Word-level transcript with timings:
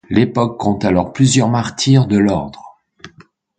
L'époque 0.09 0.59
compte 0.59 0.83
alors 0.83 1.13
plusieurs 1.13 1.47
martyrs 1.47 2.07
de 2.07 2.17
l'ordre. 2.17 2.79